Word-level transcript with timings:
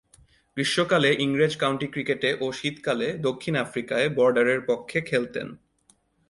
গ্রীষ্মকালে 0.57 1.09
ইংরেজ 1.19 1.53
কাউন্টি 1.57 1.87
ক্রিকেটে 1.87 2.29
ও 2.41 2.45
শীতকালে 2.51 3.07
দক্ষিণ 3.17 3.53
আফ্রিকায় 3.55 4.07
বর্ডারের 4.09 4.61
পক্ষে 4.61 4.99
খেলতেন। 5.01 5.47